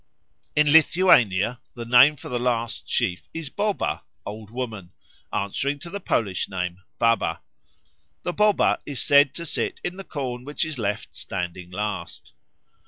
In 0.55 0.71
Lithuania 0.71 1.59
the 1.75 1.85
name 1.85 2.15
for 2.15 2.27
the 2.27 2.39
last 2.39 2.89
sheaf 2.89 3.29
is 3.35 3.51
Boba 3.51 4.01
(Old 4.25 4.49
Woman), 4.49 4.93
answering 5.31 5.77
to 5.77 5.91
the 5.91 5.99
Polish 5.99 6.49
name 6.49 6.81
Baba. 6.97 7.39
The 8.23 8.33
Boba 8.33 8.79
is 8.83 8.99
said 8.99 9.35
to 9.35 9.45
sit 9.45 9.79
in 9.83 9.97
the 9.97 10.03
corn 10.03 10.43
which 10.43 10.65
is 10.65 10.79
left 10.79 11.15
standing 11.15 11.69
last. 11.69 12.33